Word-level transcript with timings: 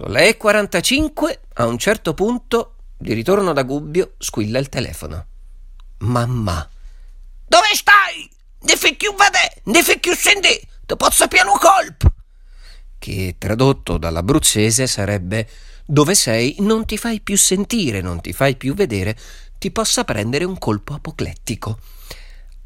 Sono 0.00 0.14
le 0.14 0.38
45, 0.38 1.40
a 1.56 1.66
un 1.66 1.76
certo 1.76 2.14
punto, 2.14 2.76
di 2.96 3.12
ritorno 3.12 3.52
da 3.52 3.64
Gubbio, 3.64 4.14
squilla 4.16 4.58
il 4.58 4.70
telefono. 4.70 5.26
Mamma. 5.98 6.66
Dove 7.46 7.66
stai? 7.74 8.26
Ne 8.60 8.76
fai 8.76 8.96
più 8.96 9.10
vedere, 9.10 9.60
ne 9.64 9.82
fai 9.82 10.00
più 10.00 10.14
sentire, 10.14 10.62
ti 10.86 10.96
posso 10.96 11.28
piano 11.28 11.52
colpo. 11.58 12.14
Che 12.98 13.34
tradotto 13.36 13.98
dall'abruzzese 13.98 14.86
sarebbe 14.86 15.46
dove 15.84 16.14
sei 16.14 16.56
non 16.60 16.86
ti 16.86 16.96
fai 16.96 17.20
più 17.20 17.36
sentire, 17.36 18.00
non 18.00 18.22
ti 18.22 18.32
fai 18.32 18.56
più 18.56 18.72
vedere, 18.72 19.14
ti 19.58 19.70
possa 19.70 20.04
prendere 20.04 20.44
un 20.44 20.56
colpo 20.56 20.94
apoclettico. 20.94 21.78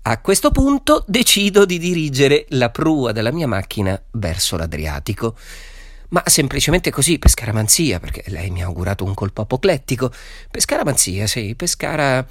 A 0.03 0.21
questo 0.21 0.53
punto 0.53 1.05
decido 1.09 1.65
di 1.65 1.81
dirigere 1.81 2.47
la 2.51 2.71
prua 2.71 3.11
della 3.11 3.33
mia 3.33 3.49
macchina 3.49 4.01
verso 4.13 4.57
l'Adriatico. 4.57 5.37
Ma 6.11 6.23
semplicemente 6.27 6.91
così, 6.91 7.19
per 7.19 7.31
scaramanzia, 7.31 7.99
perché 7.99 8.23
lei 8.27 8.51
mi 8.51 8.63
ha 8.63 8.67
augurato 8.67 9.05
un 9.05 9.15
colpo 9.15 9.43
apoclettico. 9.43 10.13
Per 10.51 10.61
scaramanzia, 10.61 11.27
sì, 11.27 11.55
Pescara. 11.55 12.27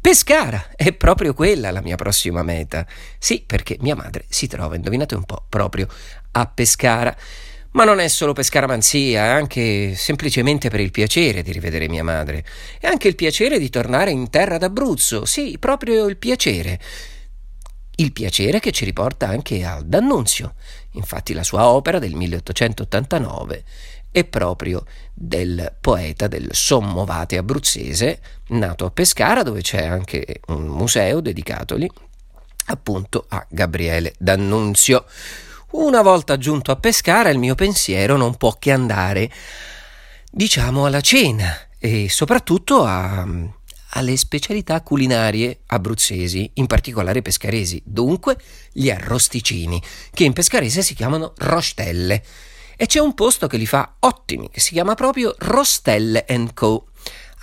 Pescara 0.00 0.70
è 0.74 0.92
proprio 0.92 1.32
quella 1.32 1.70
la 1.70 1.80
mia 1.80 1.96
prossima 1.96 2.42
meta. 2.42 2.86
Sì, 3.18 3.44
perché 3.46 3.76
mia 3.80 3.94
madre 3.94 4.24
si 4.28 4.48
trova, 4.48 4.74
indovinate 4.74 5.14
un 5.14 5.24
po', 5.24 5.44
proprio 5.48 5.86
a 6.32 6.46
Pescara. 6.46 7.16
Ma 7.72 7.84
non 7.84 8.00
è 8.00 8.08
solo 8.08 8.32
per 8.32 8.44
scaramanzia, 8.44 9.24
è 9.24 9.28
anche 9.28 9.94
semplicemente 9.94 10.68
per 10.68 10.80
il 10.80 10.90
piacere 10.90 11.42
di 11.42 11.52
rivedere 11.52 11.88
mia 11.88 12.04
madre. 12.04 12.44
E 12.80 12.86
anche 12.86 13.08
il 13.08 13.14
piacere 13.14 13.58
di 13.58 13.70
tornare 13.70 14.10
in 14.10 14.28
terra 14.28 14.58
d'Abruzzo. 14.58 15.24
Sì, 15.24 15.56
proprio 15.58 16.06
il 16.06 16.16
piacere. 16.18 16.78
Il 17.96 18.12
piacere 18.12 18.58
che 18.58 18.72
ci 18.72 18.84
riporta 18.84 19.28
anche 19.28 19.64
al 19.64 19.84
D'Annunzio. 19.84 20.54
Infatti 20.92 21.34
la 21.34 21.42
sua 21.42 21.66
opera 21.66 21.98
del 21.98 22.14
1889 22.14 23.64
è 24.10 24.24
proprio 24.24 24.84
del 25.12 25.74
poeta 25.80 26.26
del 26.26 26.48
sommovate 26.52 27.38
abruzzese, 27.38 28.20
nato 28.48 28.84
a 28.84 28.90
Pescara, 28.90 29.42
dove 29.42 29.62
c'è 29.62 29.84
anche 29.84 30.40
un 30.48 30.66
museo 30.66 31.20
dedicatogli 31.20 31.88
appunto 32.66 33.24
a 33.28 33.44
Gabriele 33.48 34.14
D'Annunzio. 34.18 35.04
Una 35.72 36.02
volta 36.02 36.36
giunto 36.36 36.70
a 36.70 36.76
Pescara 36.76 37.30
il 37.30 37.38
mio 37.38 37.54
pensiero 37.54 38.16
non 38.16 38.36
può 38.36 38.56
che 38.58 38.72
andare, 38.72 39.30
diciamo, 40.30 40.84
alla 40.84 41.00
cena 41.00 41.50
e 41.78 42.08
soprattutto 42.10 42.84
a, 42.84 43.26
alle 43.94 44.16
specialità 44.16 44.80
culinarie 44.82 45.60
abruzzesi, 45.66 46.50
in 46.54 46.66
particolare 46.66 47.22
pescaresi, 47.22 47.82
dunque 47.84 48.38
gli 48.72 48.90
arrosticini, 48.90 49.82
che 50.12 50.24
in 50.24 50.32
pescarese 50.32 50.82
si 50.82 50.94
chiamano 50.94 51.32
rostelle. 51.38 52.22
E 52.76 52.86
c'è 52.86 53.00
un 53.00 53.14
posto 53.14 53.46
che 53.46 53.56
li 53.56 53.66
fa 53.66 53.96
ottimi, 54.00 54.48
che 54.50 54.60
si 54.60 54.72
chiama 54.72 54.94
proprio 54.94 55.34
Rostelle 55.38 56.24
Co 56.54 56.86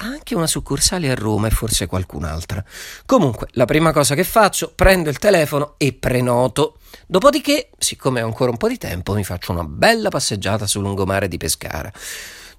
anche 0.02 0.36
una 0.36 0.48
succursale 0.48 1.10
a 1.10 1.16
Roma 1.16 1.48
e 1.48 1.52
forse 1.52 1.86
qualcun'altra. 1.86 2.64
Comunque, 3.06 3.48
la 3.52 3.66
prima 3.66 3.92
cosa 3.92 4.16
che 4.16 4.24
faccio, 4.24 4.72
prendo 4.74 5.10
il 5.10 5.18
telefono 5.18 5.76
e 5.78 5.94
prenoto. 5.94 6.78
Dopodiché, 7.06 7.70
siccome 7.78 8.22
ho 8.22 8.26
ancora 8.26 8.52
un 8.52 8.58
po' 8.58 8.70
di 8.70 8.78
tempo, 8.78 9.14
mi 9.14 9.24
faccio 9.24 9.52
una 9.52 9.64
bella 9.64 10.10
passeggiata 10.10 10.68
sul 10.68 10.84
lungomare 10.84 11.28
di 11.28 11.38
Pescara 11.38 11.92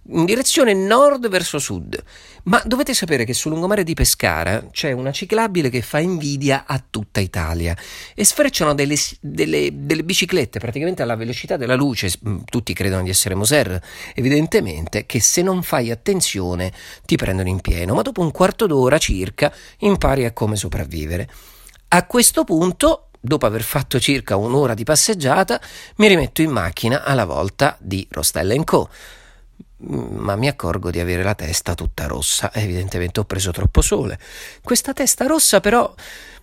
in 0.09 0.25
direzione 0.25 0.75
nord 0.75 1.29
verso 1.29 1.59
sud. 1.59 2.03
Ma 2.45 2.61
dovete 2.65 2.95
sapere 2.95 3.25
che 3.25 3.35
sul 3.35 3.53
lungomare 3.53 3.85
di 3.85 3.95
Pescara 3.95 4.67
c'è 4.71 4.93
una 4.93 5.13
ciclabile 5.13 5.69
che 5.69 5.83
fa 5.83 5.99
invidia 5.99 6.65
a 6.67 6.83
tutta 6.89 7.21
Italia 7.21 7.77
e 8.15 8.25
sfrecciano 8.25 8.75
delle, 8.75 8.97
delle, 9.21 9.71
delle 9.73 10.03
biciclette 10.03 10.59
praticamente 10.59 11.03
alla 11.03 11.17
velocità 11.17 11.57
della 11.57 11.75
luce. 11.75 12.11
Mm, 12.27 12.39
tutti 12.45 12.73
credono 12.73 13.03
di 13.03 13.11
essere 13.11 13.35
Moser, 13.35 13.81
evidentemente, 14.15 15.05
che 15.05 15.21
se 15.21 15.43
non 15.43 15.63
fai 15.63 15.91
attenzione 15.91 16.73
ti 17.05 17.17
prendono 17.17 17.49
in 17.49 17.61
pieno, 17.61 17.95
ma 17.95 18.03
dopo 18.03 18.23
un 18.23 18.31
quarto 18.31 18.67
d'ora 18.67 18.99
circa 18.99 19.53
impari 19.81 20.25
a 20.25 20.33
come 20.33 20.57
sopravvivere. 20.57 21.29
A 21.89 22.07
questo 22.07 22.45
punto 22.45 23.11
dopo 23.21 23.45
aver 23.45 23.63
fatto 23.63 24.01
circa 24.01 24.37
un'ora 24.37 24.73
di 24.73 24.85
passeggiata, 24.85 25.61
mi 25.97 26.09
rimetto 26.09 26.41
in 26.41 26.51
macchina 26.51 27.05
alla 27.05 27.27
volta 27.27 27.77
di 27.79 28.07
Rostella 28.11 28.55
Co 28.65 28.89
ma 29.83 30.37
mi 30.37 30.49
accorgo 30.49 30.91
di 30.91 31.01
avere 31.01 31.23
la 31.23 31.35
testa 31.35 31.75
tutta 31.75 32.07
rossa. 32.07 32.53
Evidentemente 32.53 33.21
ho 33.21 33.25
preso 33.25 33.51
troppo 33.51 33.81
sole. 33.81 34.19
Questa 34.63 34.93
testa 34.93 35.27
rossa 35.27 35.61
però 35.61 35.93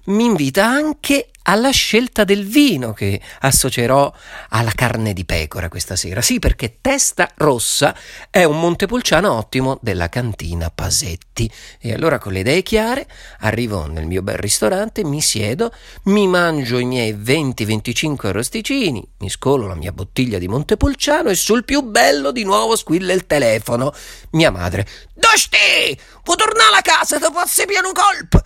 mi 0.07 0.25
invita 0.25 0.65
anche 0.65 1.29
alla 1.49 1.69
scelta 1.69 2.25
del 2.25 2.45
vino 2.45 2.91
che 2.91 3.21
associerò 3.39 4.13
alla 4.49 4.71
carne 4.71 5.13
di 5.13 5.23
pecora 5.23 5.69
questa 5.69 5.95
sera. 5.95 6.21
Sì, 6.21 6.39
perché 6.39 6.79
Testa 6.81 7.31
Rossa 7.35 7.95
è 8.29 8.43
un 8.43 8.59
Montepulciano 8.59 9.31
ottimo 9.31 9.79
della 9.81 10.09
cantina 10.09 10.69
Pasetti. 10.69 11.49
E 11.79 11.93
allora 11.93 12.19
con 12.19 12.33
le 12.33 12.39
idee 12.39 12.63
chiare 12.63 13.07
arrivo 13.39 13.87
nel 13.87 14.05
mio 14.05 14.21
bel 14.21 14.37
ristorante, 14.37 15.05
mi 15.05 15.21
siedo, 15.21 15.73
mi 16.03 16.27
mangio 16.27 16.79
i 16.79 16.85
miei 16.85 17.13
20-25 17.13 18.27
arrosticini, 18.27 19.07
mi 19.19 19.29
scolo 19.29 19.67
la 19.67 19.75
mia 19.75 19.93
bottiglia 19.93 20.39
di 20.39 20.49
Montepulciano 20.49 21.29
e 21.29 21.35
sul 21.35 21.63
più 21.63 21.81
bello 21.81 22.31
di 22.31 22.43
nuovo 22.43 22.75
squilla 22.75 23.13
il 23.13 23.25
telefono. 23.25 23.93
Mia 24.31 24.51
madre, 24.51 24.85
Dosti, 25.13 25.97
vuoi 26.23 26.37
tornare 26.37 26.75
a 26.77 26.81
casa, 26.81 27.17
ti 27.17 27.31
posso 27.31 27.65
piano 27.65 27.91
colpo? 27.93 28.41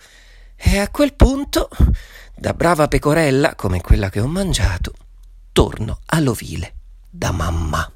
E 0.64 0.78
a 0.78 0.88
quel 0.88 1.14
punto 1.14 1.68
da 2.36 2.54
brava 2.54 2.86
pecorella 2.86 3.56
come 3.56 3.80
quella 3.80 4.08
che 4.10 4.20
ho 4.20 4.28
mangiato, 4.28 4.92
torno 5.50 5.98
all'ovile 6.06 6.74
da 7.10 7.32
mamma. 7.32 7.92